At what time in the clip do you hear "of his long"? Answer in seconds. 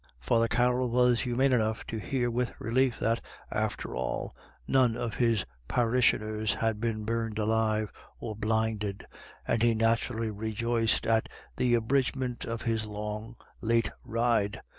12.45-13.35